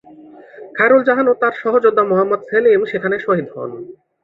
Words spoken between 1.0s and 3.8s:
জাহান ও তাঁর সহযোদ্ধা মোহাম্মদ সেলিম সেখানে শহীদ হন।